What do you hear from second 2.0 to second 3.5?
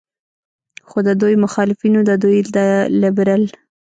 د دوي د لبرل